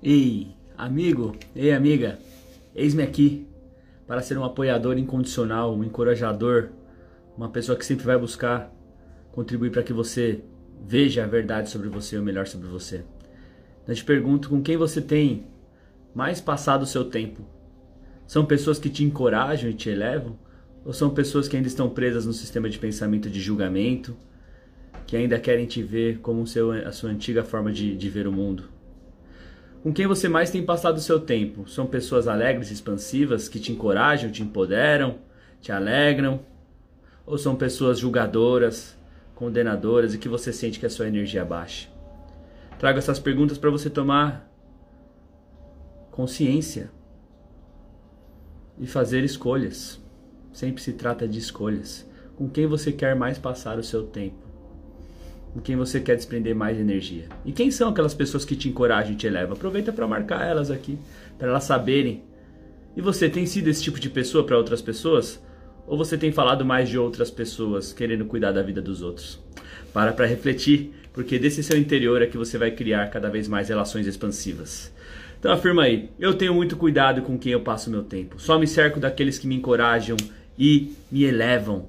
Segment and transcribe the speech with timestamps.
[0.00, 2.20] Ei, amigo, ei, amiga,
[2.72, 3.48] eis-me aqui
[4.06, 6.68] para ser um apoiador incondicional, um encorajador,
[7.36, 8.72] uma pessoa que sempre vai buscar
[9.32, 10.40] contribuir para que você
[10.86, 13.04] veja a verdade sobre você, o melhor sobre você.
[13.88, 15.46] Eu te pergunto com quem você tem
[16.14, 17.44] mais passado o seu tempo.
[18.24, 20.38] São pessoas que te encorajam e te elevam?
[20.84, 24.16] Ou são pessoas que ainda estão presas no sistema de pensamento de julgamento,
[25.08, 28.32] que ainda querem te ver como seu, a sua antiga forma de, de ver o
[28.32, 28.77] mundo?
[29.82, 31.68] Com quem você mais tem passado o seu tempo?
[31.68, 35.18] São pessoas alegres expansivas que te encorajam, te empoderam,
[35.60, 36.40] te alegram?
[37.24, 38.96] Ou são pessoas julgadoras,
[39.36, 41.88] condenadoras e que você sente que a sua energia baixa?
[42.78, 44.50] Trago essas perguntas para você tomar
[46.10, 46.90] consciência
[48.78, 50.00] e fazer escolhas.
[50.52, 52.04] Sempre se trata de escolhas.
[52.34, 54.47] Com quem você quer mais passar o seu tempo?
[55.52, 57.24] Com quem você quer desprender mais energia.
[57.44, 59.54] E quem são aquelas pessoas que te encorajam e te elevam?
[59.54, 60.98] Aproveita para marcar elas aqui,
[61.38, 62.22] para elas saberem.
[62.96, 65.42] E você tem sido esse tipo de pessoa para outras pessoas?
[65.86, 69.38] Ou você tem falado mais de outras pessoas, querendo cuidar da vida dos outros?
[69.92, 73.68] Para para refletir, porque desse seu interior é que você vai criar cada vez mais
[73.68, 74.92] relações expansivas.
[75.38, 78.40] Então afirma aí, eu tenho muito cuidado com quem eu passo meu tempo.
[78.40, 80.16] Só me cerco daqueles que me encorajam
[80.58, 81.88] e me elevam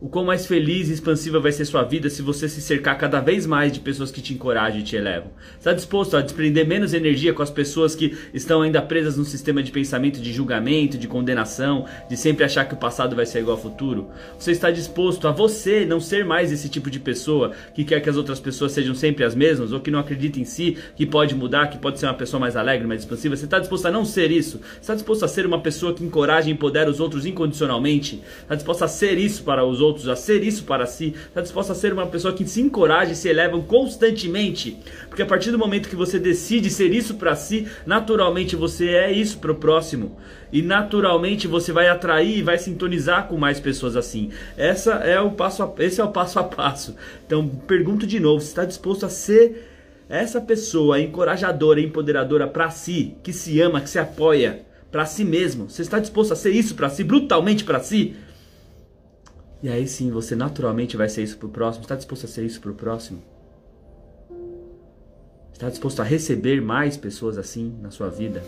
[0.00, 3.20] o quão mais feliz e expansiva vai ser sua vida se você se cercar cada
[3.20, 5.30] vez mais de pessoas que te encorajam e te elevam.
[5.58, 9.62] Está disposto a desprender menos energia com as pessoas que estão ainda presas num sistema
[9.62, 13.58] de pensamento de julgamento, de condenação, de sempre achar que o passado vai ser igual
[13.58, 14.08] ao futuro?
[14.38, 18.08] Você está disposto a você não ser mais esse tipo de pessoa que quer que
[18.08, 21.34] as outras pessoas sejam sempre as mesmas ou que não acredita em si, que pode
[21.34, 23.36] mudar, que pode ser uma pessoa mais alegre, mais expansiva?
[23.36, 24.62] Você está disposto a não ser isso?
[24.80, 28.22] Está disposto a ser uma pessoa que encoraja e empodera os outros incondicionalmente?
[28.40, 29.89] Está disposto a ser isso para os outros?
[29.90, 33.12] Outros, a ser isso para si, está disposto a ser uma pessoa que se encoraja
[33.12, 34.78] e se eleva constantemente.
[35.08, 39.12] Porque a partir do momento que você decide ser isso para si, naturalmente você é
[39.12, 40.16] isso para o próximo.
[40.52, 44.30] E naturalmente você vai atrair e vai sintonizar com mais pessoas assim.
[44.56, 46.96] Essa é o passo a, esse é o passo a passo.
[47.26, 49.68] Então pergunto de novo, está disposto a ser
[50.08, 55.70] essa pessoa encorajadora, empoderadora para si, que se ama, que se apoia para si mesmo.
[55.70, 58.16] Você está disposto a ser isso para si, brutalmente para si?
[59.62, 61.84] E aí sim, você naturalmente vai ser isso pro próximo.
[61.84, 63.22] Está disposto a ser isso pro próximo?
[65.52, 68.42] Está disposto a receber mais pessoas assim na sua vida?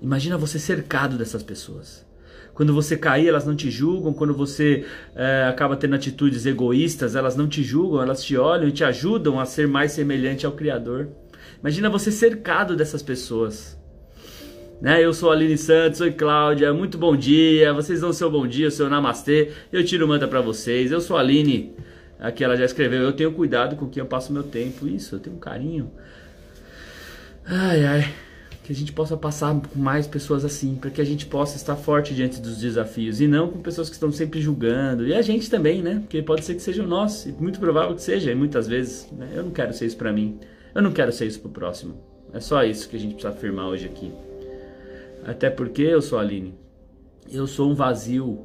[0.00, 2.06] Imagina você cercado dessas pessoas.
[2.54, 4.12] Quando você cair, elas não te julgam.
[4.12, 4.84] Quando você
[5.14, 9.38] é, acaba tendo atitudes egoístas, elas não te julgam, elas te olham e te ajudam
[9.38, 11.08] a ser mais semelhante ao Criador.
[11.60, 13.79] Imagina você cercado dessas pessoas.
[14.80, 15.04] Né?
[15.04, 17.72] Eu sou Aline Santos, oi Cláudia, muito bom dia.
[17.72, 19.50] Vocês dão seu bom dia, seu namastê.
[19.70, 20.90] Eu tiro manta para vocês.
[20.90, 21.74] Eu sou Aline.
[22.18, 24.88] Aqui ela já escreveu, eu tenho cuidado com quem eu passo meu tempo.
[24.88, 25.90] Isso, eu tenho um carinho.
[27.44, 28.14] Ai, ai.
[28.62, 31.76] Que a gente possa passar com mais pessoas assim, para que a gente possa estar
[31.76, 35.06] forte diante dos desafios e não com pessoas que estão sempre julgando.
[35.06, 35.98] E a gente também, né?
[36.00, 39.10] Porque pode ser que seja o nosso, e muito provável que seja, e muitas vezes.
[39.12, 39.30] Né?
[39.34, 40.38] Eu não quero ser isso para mim.
[40.74, 42.00] Eu não quero ser isso pro próximo.
[42.32, 44.12] É só isso que a gente precisa afirmar hoje aqui.
[45.24, 46.54] Até porque eu sou Aline.
[47.30, 48.38] Eu sou um vazio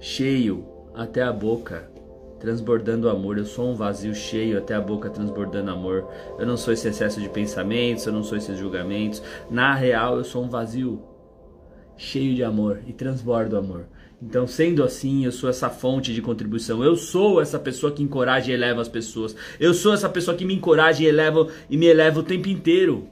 [0.00, 0.64] cheio
[0.94, 1.90] até a boca,
[2.38, 3.38] transbordando amor.
[3.38, 6.08] Eu sou um vazio cheio até a boca, transbordando amor.
[6.38, 9.22] Eu não sou esse excesso de pensamentos, eu não sou esses julgamentos.
[9.50, 11.02] Na real, eu sou um vazio
[11.96, 13.86] cheio de amor e transbordo amor.
[14.22, 16.82] Então, sendo assim, eu sou essa fonte de contribuição.
[16.82, 19.36] Eu sou essa pessoa que encoraja e eleva as pessoas.
[19.60, 23.06] Eu sou essa pessoa que me encoraja e eleva e me eleva o tempo inteiro.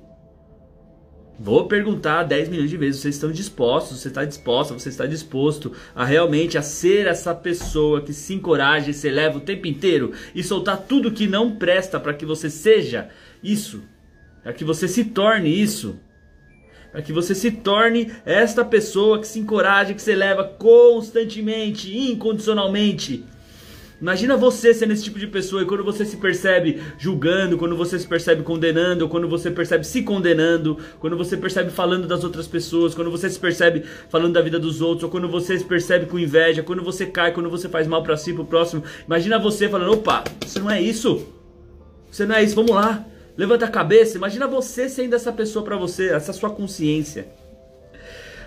[1.44, 5.72] Vou perguntar 10 milhões de vezes, vocês estão dispostos, você está disposta, você está disposto
[5.92, 10.12] a realmente a ser essa pessoa que se encoraja e se eleva o tempo inteiro
[10.36, 13.08] e soltar tudo que não presta para que você seja
[13.42, 13.82] isso,
[14.40, 15.98] para que você se torne isso,
[16.92, 23.24] para que você se torne esta pessoa que se encoraja, que se eleva constantemente, incondicionalmente
[24.02, 27.96] Imagina você sendo esse tipo de pessoa e quando você se percebe julgando, quando você
[28.00, 32.96] se percebe condenando, quando você percebe se condenando, quando você percebe falando das outras pessoas,
[32.96, 36.18] quando você se percebe falando da vida dos outros, ou quando você se percebe com
[36.18, 38.82] inveja, quando você cai, quando você faz mal para si, pro próximo.
[39.06, 41.24] Imagina você falando: opa, você não é isso.
[42.10, 43.06] Você não é isso, vamos lá.
[43.36, 44.16] Levanta a cabeça.
[44.16, 47.40] Imagina você sendo essa pessoa para você, essa sua consciência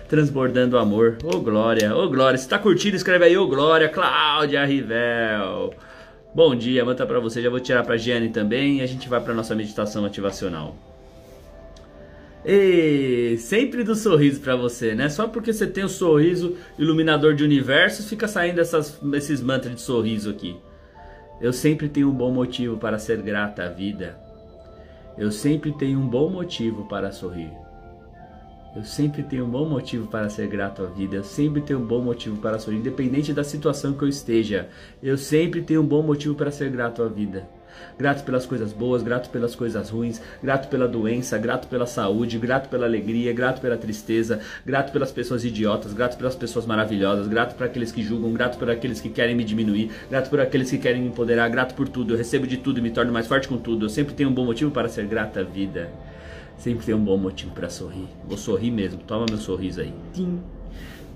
[0.08, 1.18] transbordando amor.
[1.22, 2.38] Ô oh, glória, ô oh, glória.
[2.38, 5.74] Se tá curtindo, escreve aí, ô oh, glória, Cláudia Rivel.
[6.34, 7.42] Bom dia, manda para você.
[7.42, 10.76] Já vou tirar para Giane também e a gente vai para nossa meditação ativacional.
[12.44, 15.08] E sempre do sorriso para você, né?
[15.08, 19.80] Só porque você tem o sorriso iluminador de universos, fica saindo essas, esses mantras de
[19.80, 20.56] sorriso aqui.
[21.40, 24.16] Eu sempre tenho um bom motivo para ser grata à vida.
[25.18, 27.50] Eu sempre tenho um bom motivo para sorrir.
[28.76, 31.16] Eu sempre tenho um bom motivo para ser grato à vida.
[31.16, 34.68] Eu sempre tenho um bom motivo para sorrir, independente da situação que eu esteja.
[35.02, 37.48] Eu sempre tenho um bom motivo para ser grato à vida.
[37.98, 42.68] Grato pelas coisas boas, grato pelas coisas ruins, grato pela doença, grato pela saúde, grato
[42.68, 47.64] pela alegria, grato pela tristeza, grato pelas pessoas idiotas, grato pelas pessoas maravilhosas, grato por
[47.64, 51.00] aqueles que julgam, grato por aqueles que querem me diminuir, grato por aqueles que querem
[51.00, 52.12] me empoderar, grato por tudo.
[52.12, 53.86] Eu recebo de tudo e me torno mais forte com tudo.
[53.86, 55.90] Eu sempre tenho um bom motivo para ser grato à vida.
[56.58, 58.06] Sempre tenho um bom motivo para sorrir.
[58.26, 59.00] Vou sorrir mesmo.
[59.06, 59.92] Toma meu sorriso aí.
[60.12, 60.40] Tim.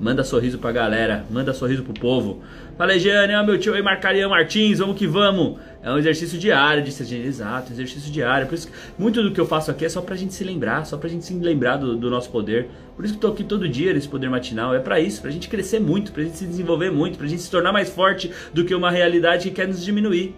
[0.00, 2.40] Manda sorriso pra galera, manda sorriso pro povo.
[2.78, 5.58] Fala, Giane, ó, meu tio aí, Marcarian Martins, vamos que vamos.
[5.82, 8.46] É um exercício diário, disse a gente, exato, exercício diário.
[8.46, 10.86] Por isso que muito do que eu faço aqui é só pra gente se lembrar,
[10.86, 12.70] só pra gente se lembrar do, do nosso poder.
[12.96, 14.74] Por isso que eu tô aqui todo dia nesse poder matinal.
[14.74, 17.50] É para isso, pra gente crescer muito, pra gente se desenvolver muito, pra gente se
[17.50, 20.34] tornar mais forte do que uma realidade que quer nos diminuir.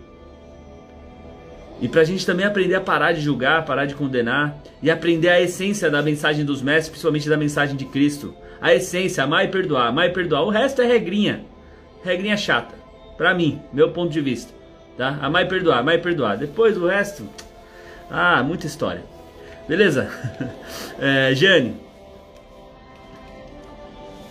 [1.83, 5.29] E para a gente também aprender a parar de julgar, parar de condenar e aprender
[5.29, 8.33] a essência da mensagem dos mestres, principalmente da mensagem de Cristo.
[8.61, 10.45] A essência, amar e perdoar, amar e perdoar.
[10.45, 11.45] O resto é regrinha.
[12.05, 12.73] Regrinha chata.
[13.17, 14.55] Para mim, meu ponto de vista.
[14.97, 15.19] Tá?
[15.21, 16.37] Amar e perdoar, amar e perdoar.
[16.37, 17.29] Depois o resto.
[18.09, 19.03] Ah, muita história.
[19.69, 20.09] Beleza?
[21.01, 21.75] É, Jane.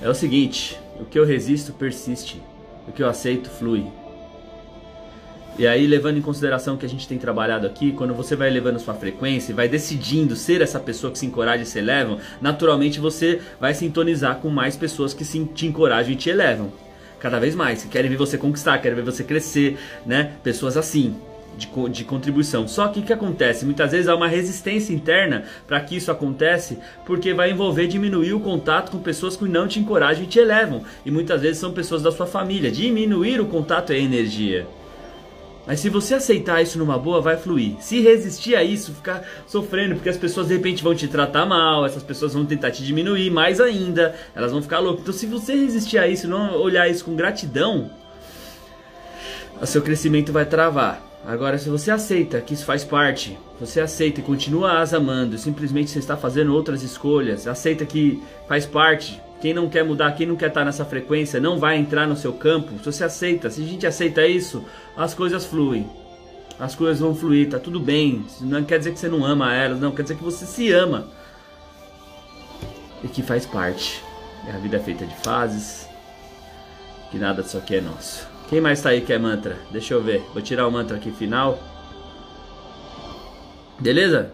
[0.02, 2.42] É o seguinte: o que eu resisto persiste.
[2.88, 3.86] O que eu aceito flui.
[5.60, 8.80] E aí, levando em consideração que a gente tem trabalhado aqui, quando você vai elevando
[8.80, 13.00] sua frequência e vai decidindo ser essa pessoa que se encoraja e se elevam, naturalmente
[13.00, 16.72] você vai sintonizar com mais pessoas que se, te encorajam e te elevam.
[17.20, 20.32] Cada vez mais, que querem ver você conquistar, querem ver você crescer, né?
[20.42, 21.16] Pessoas assim,
[21.58, 22.68] de, de, contribuição.
[22.68, 23.66] Só que o que acontece?
[23.66, 28.40] Muitas vezes há uma resistência interna para que isso acontece, porque vai envolver diminuir o
[28.40, 30.84] contato com pessoas que não te encorajam e te elevam.
[31.06, 32.72] E muitas vezes são pessoas da sua família.
[32.72, 34.66] Diminuir o contato é energia.
[35.66, 37.76] Mas se você aceitar isso numa boa, vai fluir.
[37.80, 41.86] Se resistir a isso, ficar sofrendo, porque as pessoas de repente vão te tratar mal,
[41.86, 45.02] essas pessoas vão tentar te diminuir mais ainda, elas vão ficar loucas.
[45.02, 47.92] Então, se você resistir a isso, não olhar isso com gratidão,
[49.62, 51.08] o seu crescimento vai travar.
[51.26, 55.92] Agora, se você aceita que isso faz parte, você aceita e continua as amando, simplesmente
[55.92, 60.36] você está fazendo outras escolhas, aceita que faz parte, quem não quer mudar, quem não
[60.36, 62.78] quer estar nessa frequência, não vai entrar no seu campo.
[62.78, 64.64] Se você aceita, se a gente aceita isso,
[64.96, 65.90] as coisas fluem.
[66.60, 68.24] As coisas vão fluir, tá tudo bem.
[68.40, 71.08] Não quer dizer que você não ama elas, não, quer dizer que você se ama.
[73.04, 74.04] E que faz parte.
[74.48, 75.90] A vida é feita de fases.
[77.10, 78.28] Que nada disso aqui é nosso.
[78.48, 79.58] Quem mais tá aí que é mantra?
[79.72, 80.24] Deixa eu ver.
[80.34, 81.58] Vou tirar o mantra aqui final.
[83.80, 84.32] Beleza?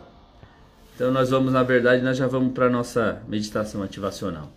[0.95, 4.51] Então nós vamos, na verdade, nós já vamos para nossa meditação ativacional.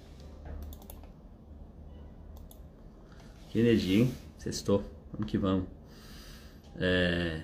[3.50, 4.14] Que energia, hein?
[4.38, 4.84] Sextou.
[5.12, 5.66] Vamos que vamos.
[6.76, 7.42] É...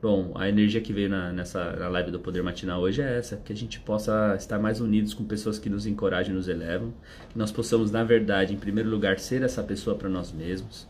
[0.00, 3.36] Bom, a energia que veio na, nessa na live do Poder Matinal hoje é essa,
[3.36, 6.92] que a gente possa estar mais unidos com pessoas que nos encorajam e nos elevam,
[7.30, 10.86] que nós possamos, na verdade, em primeiro lugar, ser essa pessoa para nós mesmos.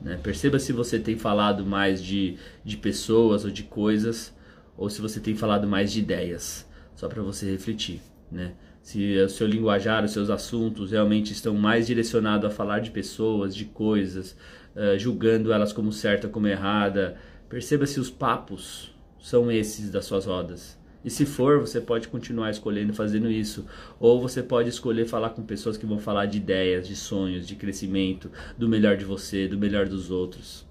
[0.00, 0.18] Né?
[0.22, 4.34] Perceba se você tem falado mais de, de pessoas ou de coisas,
[4.76, 8.00] ou se você tem falado mais de ideias, só para você refletir.
[8.30, 8.52] Né?
[8.84, 13.56] Se o seu linguajar, os seus assuntos realmente estão mais direcionados a falar de pessoas,
[13.56, 14.36] de coisas,
[14.76, 17.16] uh, julgando elas como certa, como errada.
[17.48, 20.78] Perceba se os papos são esses das suas rodas.
[21.02, 23.64] E se for, você pode continuar escolhendo fazendo isso.
[23.98, 27.56] Ou você pode escolher falar com pessoas que vão falar de ideias, de sonhos, de
[27.56, 30.66] crescimento, do melhor de você, do melhor dos outros.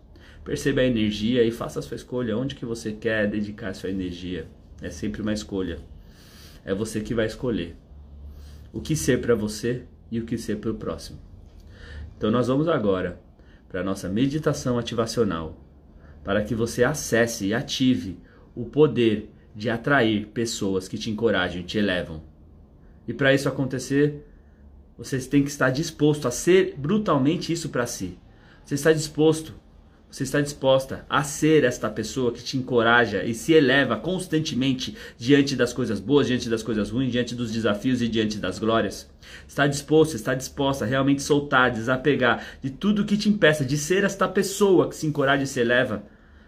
[0.45, 2.37] Perceba a energia e faça a sua escolha.
[2.37, 4.45] Onde que você quer dedicar sua energia?
[4.83, 5.79] É sempre uma escolha.
[6.63, 7.75] É você que vai escolher
[8.73, 11.19] o que ser para você e o que ser para o próximo.
[12.17, 13.21] Então nós vamos agora
[13.69, 15.57] para a nossa meditação ativacional,
[16.23, 18.19] para que você acesse e ative
[18.55, 22.23] o poder de atrair pessoas que te encorajam e te elevam.
[23.07, 24.25] E para isso acontecer,
[24.97, 28.17] você tem que estar disposto a ser brutalmente isso para si.
[28.63, 29.53] Você está disposto
[30.13, 35.55] você está disposta a ser esta pessoa que te encoraja e se eleva constantemente diante
[35.55, 39.09] das coisas boas, diante das coisas ruins, diante dos desafios e diante das glórias?
[39.47, 44.03] Está disposto, está disposta a realmente soltar, desapegar de tudo que te impeça de ser
[44.03, 46.03] esta pessoa que se encoraja e se eleva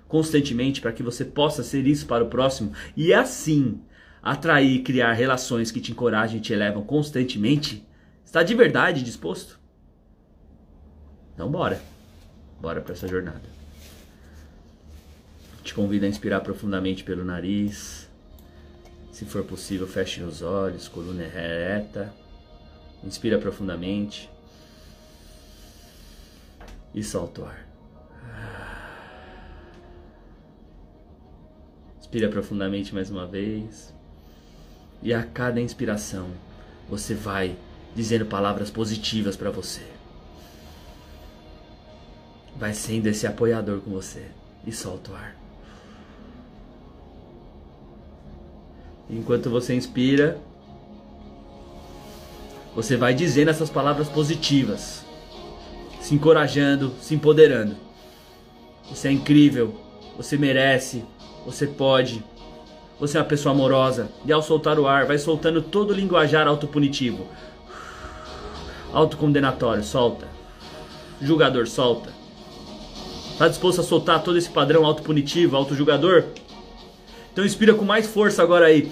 [0.07, 3.81] constantemente para que você possa ser isso para o próximo e assim
[4.22, 7.84] atrair e criar relações que te encorajam e te elevam constantemente?
[8.24, 9.60] Está de verdade disposto?
[11.34, 11.81] Então bora.
[12.62, 13.55] Bora para essa jornada.
[15.65, 18.07] Te convido a inspirar profundamente pelo nariz.
[19.12, 22.13] Se for possível, feche os olhos, coluna reta.
[23.03, 24.29] Inspira profundamente.
[26.93, 27.67] E solta o ar.
[32.00, 33.91] Inspira profundamente mais uma vez.
[35.01, 36.29] E a cada inspiração,
[36.88, 37.57] você vai
[37.95, 39.81] dizendo palavras positivas para você.
[42.55, 44.27] Vai sendo esse apoiador com você
[44.63, 45.45] e solta o ar.
[49.10, 50.40] Enquanto você inspira,
[52.76, 55.06] você vai dizendo essas palavras positivas,
[56.02, 57.76] se encorajando, se empoderando.
[58.90, 59.76] Você é incrível,
[60.18, 61.04] você merece,
[61.46, 62.24] você pode.
[63.00, 64.10] Você é uma pessoa amorosa.
[64.26, 67.28] E ao soltar o ar, vai soltando todo o linguajar autopunitivo.
[68.94, 70.28] Autocondenatório, solta.
[71.22, 72.10] Julgador, solta.
[73.32, 76.24] Está disposto a soltar todo esse padrão autopunitivo, autojulgador?
[77.36, 78.89] Então inspira com mais força agora aí.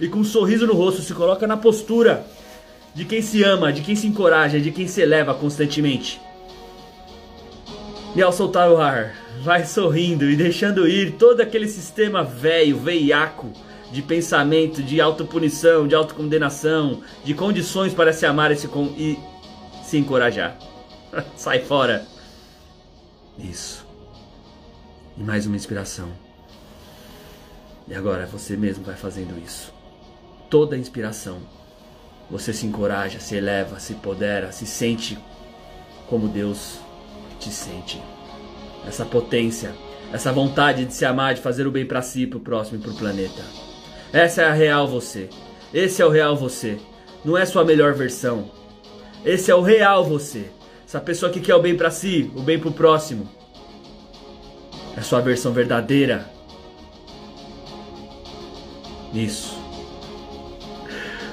[0.00, 2.26] E com um sorriso no rosto, se coloca na postura
[2.92, 6.20] de quem se ama, de quem se encoraja, de quem se eleva constantemente.
[8.16, 13.52] E ao soltar o ar, vai sorrindo e deixando ir todo aquele sistema velho, veiaco
[13.92, 19.16] de pensamento, de autopunição, de autocondenação, de condições para se amar e se, e
[19.84, 20.58] se encorajar.
[21.36, 22.04] Sai fora.
[23.38, 23.86] Isso.
[25.16, 26.23] E mais uma inspiração.
[27.86, 29.72] E agora você mesmo vai fazendo isso.
[30.48, 31.38] Toda inspiração.
[32.30, 35.18] Você se encoraja, se eleva, se empodera, se sente
[36.08, 36.78] como Deus
[37.38, 38.00] te sente
[38.86, 39.74] essa potência,
[40.12, 42.80] essa vontade de se amar, de fazer o bem para si, para o próximo e
[42.80, 43.42] para o planeta.
[44.12, 45.28] Essa é a real você.
[45.72, 46.78] Esse é o real você.
[47.24, 48.50] Não é sua melhor versão.
[49.24, 50.50] Esse é o real você.
[50.86, 53.28] Essa pessoa que quer o bem para si, o bem para o próximo.
[54.96, 56.30] É sua versão verdadeira.
[59.14, 59.56] Isso.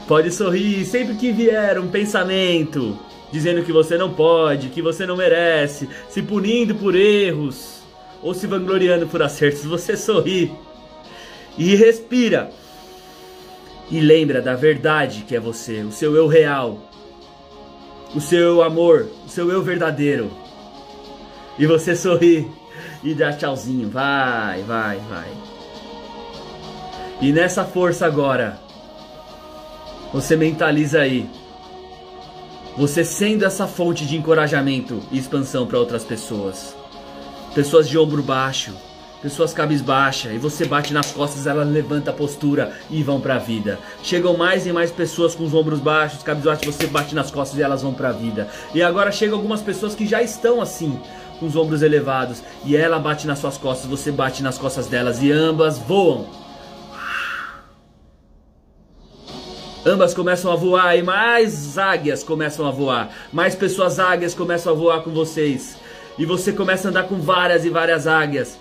[0.07, 2.97] Pode sorrir sempre que vier um pensamento,
[3.31, 7.81] dizendo que você não pode, que você não merece, se punindo por erros
[8.21, 10.51] ou se vangloriando por acertos, você sorri
[11.57, 12.51] e respira.
[13.89, 16.89] E lembra da verdade que é você, o seu eu real,
[18.13, 20.31] o seu eu amor, o seu eu verdadeiro.
[21.57, 22.49] E você sorri
[23.03, 23.89] e dá tchauzinho.
[23.89, 25.60] Vai, vai, vai.
[27.21, 28.59] E nessa força agora,
[30.11, 31.29] você mentaliza aí
[32.75, 36.75] você sendo essa fonte de encorajamento e expansão para outras pessoas.
[37.53, 38.73] Pessoas de ombro baixo,
[39.21, 43.39] pessoas cabisbaixa, e você bate nas costas, ela levanta a postura e vão para a
[43.39, 43.77] vida.
[44.01, 47.61] Chegam mais e mais pessoas com os ombros baixos, cabisbaixos, você bate nas costas e
[47.61, 48.47] elas vão para a vida.
[48.73, 50.99] E agora chegam algumas pessoas que já estão assim,
[51.39, 55.21] com os ombros elevados, e ela bate nas suas costas, você bate nas costas delas
[55.21, 56.40] e ambas voam
[59.85, 63.11] Ambas começam a voar e mais águias começam a voar.
[63.33, 65.75] Mais pessoas águias começam a voar com vocês.
[66.19, 68.59] E você começa a andar com várias e várias águias.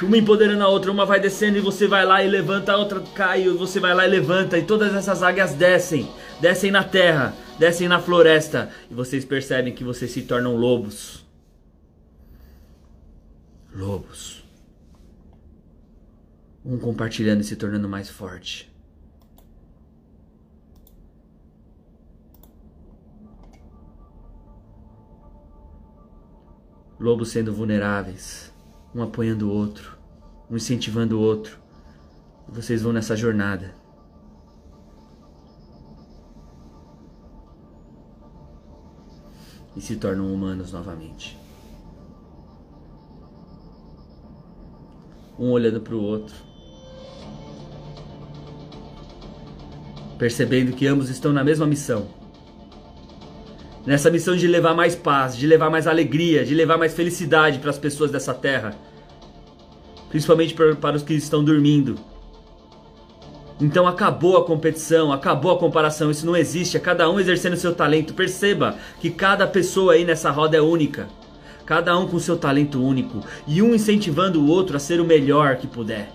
[0.00, 3.00] Uma empoderando a outra, uma vai descendo e você vai lá e levanta, a outra
[3.16, 4.56] cai e você vai lá e levanta.
[4.56, 6.08] E todas essas águias descem,
[6.40, 8.70] descem na terra, descem na floresta.
[8.88, 11.26] E vocês percebem que vocês se tornam lobos.
[13.74, 14.44] Lobos.
[16.64, 18.75] Um compartilhando e se tornando mais forte.
[26.98, 28.52] Lobos sendo vulneráveis,
[28.94, 29.96] um apoiando o outro,
[30.50, 31.58] um incentivando o outro.
[32.48, 33.74] Vocês vão nessa jornada.
[39.74, 41.38] E se tornam humanos novamente.
[45.38, 46.34] Um olhando para o outro.
[50.16, 52.15] Percebendo que ambos estão na mesma missão
[53.86, 57.70] nessa missão de levar mais paz, de levar mais alegria, de levar mais felicidade para
[57.70, 58.74] as pessoas dessa terra,
[60.08, 61.96] principalmente para os que estão dormindo.
[63.60, 67.74] Então acabou a competição, acabou a comparação, isso não existe, é cada um exercendo seu
[67.74, 68.12] talento.
[68.12, 71.08] Perceba que cada pessoa aí nessa roda é única,
[71.64, 75.56] cada um com seu talento único e um incentivando o outro a ser o melhor
[75.56, 76.10] que puder.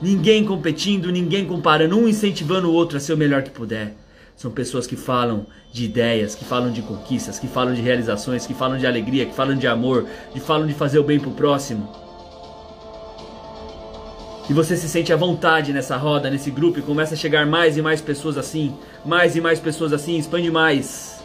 [0.00, 3.96] Ninguém competindo, ninguém comparando, um incentivando o outro a ser o melhor que puder.
[4.38, 8.54] São pessoas que falam de ideias, que falam de conquistas, que falam de realizações, que
[8.54, 11.92] falam de alegria, que falam de amor, que falam de fazer o bem pro próximo.
[14.48, 17.76] E você se sente à vontade nessa roda, nesse grupo, e começa a chegar mais
[17.76, 21.20] e mais pessoas assim, mais e mais pessoas assim, expande mais.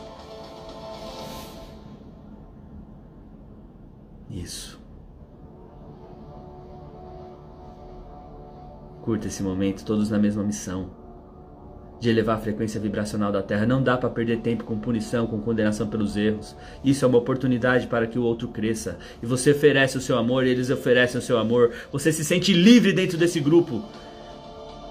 [4.27, 4.81] Isso.
[9.03, 11.02] Curta esse momento, todos na mesma missão
[12.03, 13.65] de elevar a frequência vibracional da Terra.
[13.65, 16.53] Não dá para perder tempo com punição, com condenação pelos erros.
[16.83, 18.97] Isso é uma oportunidade para que o outro cresça.
[19.21, 21.71] E você oferece o seu amor, eles oferecem o seu amor.
[21.93, 23.81] Você se sente livre dentro desse grupo.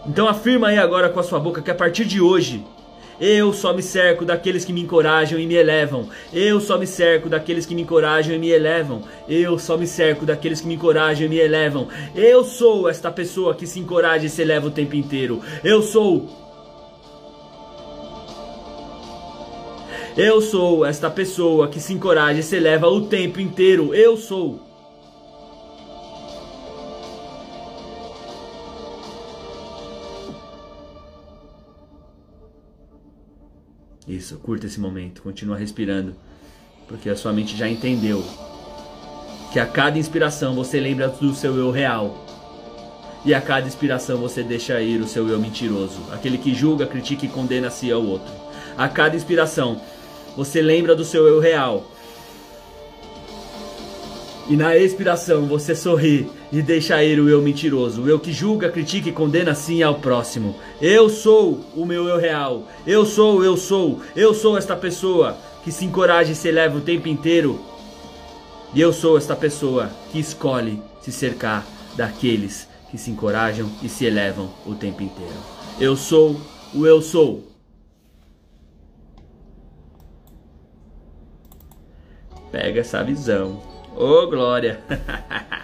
[0.07, 2.65] Então afirma aí agora com a sua boca que a partir de hoje
[3.21, 6.09] Eu só me cerco daqueles que me encorajam e me elevam.
[6.33, 9.03] Eu só me cerco daqueles que me encorajam e me elevam.
[9.29, 11.89] Eu só me cerco daqueles que me encorajam e me elevam.
[12.17, 15.41] Eu sou esta pessoa que se encoraja e se eleva o tempo inteiro.
[15.63, 16.42] Eu sou
[20.17, 23.95] Eu sou esta pessoa que se encoraja e se eleva o tempo inteiro.
[23.95, 24.61] Eu sou.
[34.07, 36.15] Isso, curta esse momento, continua respirando,
[36.87, 38.23] porque a sua mente já entendeu
[39.51, 42.27] que a cada inspiração você lembra do seu eu real.
[43.25, 47.25] E a cada inspiração você deixa ir o seu eu mentiroso, aquele que julga, critica
[47.25, 48.33] e condena-se ao outro.
[48.77, 49.81] A cada inspiração
[50.37, 51.85] você lembra do seu eu real.
[54.49, 58.69] E na expiração você sorri e deixa ir o eu mentiroso, o eu que julga,
[58.69, 60.57] critica e condena sim ao próximo.
[60.81, 62.69] Eu sou o meu eu real.
[62.87, 66.81] Eu sou, eu sou, eu sou esta pessoa que se encoraja e se eleva o
[66.81, 67.61] tempo inteiro.
[68.75, 71.65] E eu sou esta pessoa que escolhe se cercar
[71.97, 75.33] daqueles que se encorajam e se elevam o tempo inteiro.
[75.81, 76.39] Eu sou
[76.75, 77.52] o eu sou.
[82.53, 83.59] Pega essa visão.
[83.97, 84.81] Ô, oh, glória!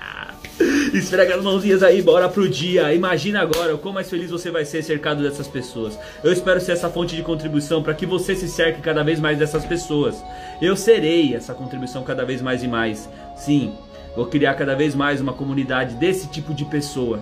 [0.93, 2.93] Esfrega as mãozinhas aí, bora pro dia.
[2.95, 5.99] Imagina agora o quão mais feliz você vai ser cercado dessas pessoas.
[6.25, 9.39] Eu espero ser essa fonte de contribuição para que você se cerque cada vez mais
[9.39, 10.25] dessas pessoas.
[10.61, 13.09] Eu serei essa contribuição cada vez mais e mais.
[13.37, 13.75] Sim,
[14.17, 17.21] vou criar cada vez mais uma comunidade desse tipo de pessoa,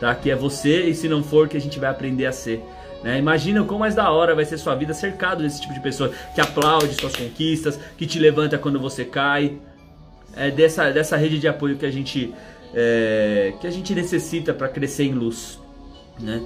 [0.00, 0.14] tá?
[0.14, 2.64] Que é você e se não for que a gente vai aprender a ser.
[3.02, 3.18] Né?
[3.18, 6.40] Imagina como mais da hora vai ser sua vida cercado desse tipo de pessoa que
[6.40, 9.58] aplaude suas conquistas, que te levanta quando você cai.
[10.36, 12.34] É dessa, dessa rede de apoio que a gente,
[12.74, 15.60] é, que a gente necessita para crescer em luz.
[16.20, 16.42] Né?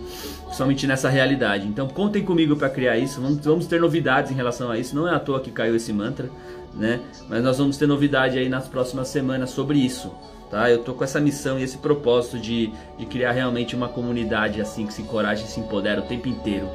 [0.52, 1.66] Somente nessa realidade.
[1.66, 3.20] Então contem comigo para criar isso.
[3.20, 4.94] Vamos, vamos, ter novidades em relação a isso.
[4.94, 6.28] Não é à toa que caiu esse mantra,
[6.74, 7.00] né?
[7.28, 10.12] Mas nós vamos ter novidade aí nas próximas semanas sobre isso.
[10.52, 10.70] Tá?
[10.70, 14.86] Eu tô com essa missão e esse propósito de, de criar realmente uma comunidade assim
[14.86, 16.68] que se encoraja e se empodera o tempo inteiro,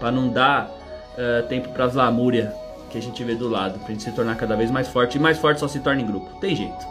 [0.00, 2.52] para não dar uh, tempo para as lamúrias
[2.90, 5.16] que a gente vê do lado, para a gente se tornar cada vez mais forte
[5.16, 6.28] e mais forte só se torna em grupo.
[6.40, 6.84] Tem jeito.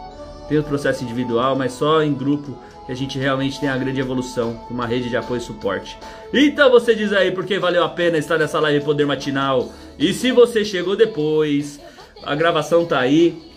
[0.48, 4.00] Tem o processo individual, mas só em grupo que a gente realmente tem a grande
[4.00, 5.98] evolução, com uma rede de apoio e suporte.
[6.32, 9.68] Então você diz aí porque valeu a pena estar nessa live Poder Matinal.
[9.98, 11.78] E se você chegou depois,
[12.24, 13.49] a gravação tá aí.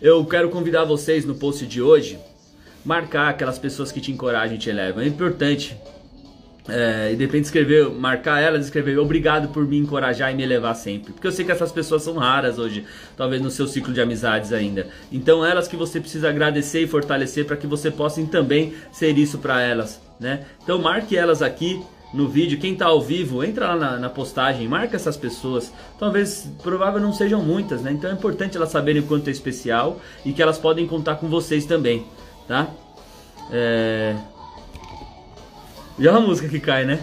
[0.00, 2.20] Eu quero convidar vocês no post de hoje
[2.84, 5.02] marcar aquelas pessoas que te encorajam e te elevam.
[5.02, 5.76] É importante.
[6.68, 11.14] É, independente de escrever, marcar elas, escrever obrigado por me encorajar e me elevar sempre.
[11.14, 12.84] Porque eu sei que essas pessoas são raras hoje,
[13.16, 14.86] talvez no seu ciclo de amizades ainda.
[15.10, 19.38] Então, elas que você precisa agradecer e fortalecer para que você possa também ser isso
[19.38, 20.44] para elas, né?
[20.62, 22.58] Então, marque elas aqui no vídeo.
[22.58, 25.72] Quem está ao vivo, entra lá na, na, postagem, marca essas pessoas.
[25.98, 27.92] Talvez, provável não sejam muitas, né?
[27.92, 31.28] Então é importante elas saberem o quanto é especial e que elas podem contar com
[31.28, 32.06] vocês também,
[32.46, 32.68] tá?
[33.50, 34.16] É...
[35.98, 37.00] Já é uma música que cai, né?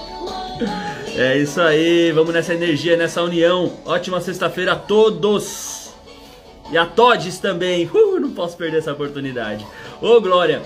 [1.16, 3.72] É isso aí, vamos nessa energia, nessa união.
[3.84, 5.90] Ótima sexta-feira a todos!
[6.70, 7.86] E a todos também.
[7.92, 9.66] Uh, não posso perder essa oportunidade.
[10.02, 10.62] Ô Glória,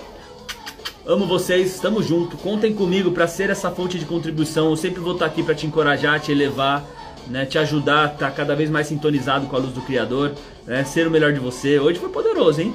[1.05, 2.37] amo vocês, estamos junto.
[2.37, 4.69] Contem comigo para ser essa fonte de contribuição.
[4.69, 6.85] Eu sempre vou estar aqui para te encorajar, te elevar,
[7.27, 10.31] né, te ajudar a estar cada vez mais sintonizado com a luz do Criador,
[10.65, 11.77] né, ser o melhor de você.
[11.77, 12.73] Hoje foi poderoso, hein?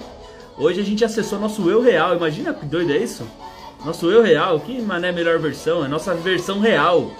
[0.58, 2.14] Hoje a gente acessou nosso eu real.
[2.14, 3.26] Imagina que doido é isso?
[3.82, 5.82] Nosso eu real, que mané melhor versão?
[5.82, 7.10] É nossa versão real.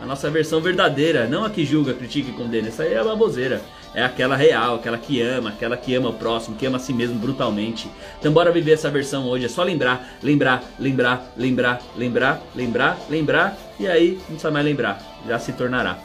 [0.00, 2.68] A nossa versão verdadeira, não a que julga, critica e condena.
[2.68, 3.62] Essa aí é a baboseira
[3.96, 6.92] é aquela real, aquela que ama, aquela que ama o próximo, que ama a si
[6.92, 7.90] mesmo brutalmente.
[8.20, 13.58] Então bora viver essa versão hoje, é só lembrar, lembrar, lembrar, lembrar, lembrar, lembrar, lembrar,
[13.80, 15.98] e aí não precisa mais lembrar, já se tornará.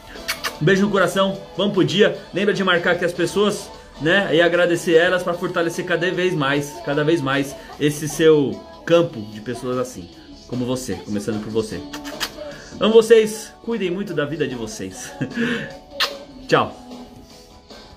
[0.60, 4.40] Um beijo no coração, vamos pro dia, lembra de marcar aqui as pessoas, né, e
[4.40, 9.76] agradecer elas para fortalecer cada vez mais, cada vez mais esse seu campo de pessoas
[9.76, 10.08] assim,
[10.48, 11.78] como você, começando por você.
[12.80, 15.12] Amo vocês, cuidem muito da vida de vocês.
[16.48, 16.81] Tchau.